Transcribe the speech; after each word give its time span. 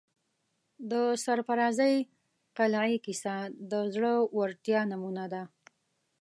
د 0.91 0.93
سرافرازۍ 1.23 1.95
قلعې 2.57 2.97
کیسه 3.05 3.35
د 3.71 3.73
زړه 3.93 4.13
ورتیا 4.39 4.81
نمونه 4.91 5.25
ده. 5.33 5.43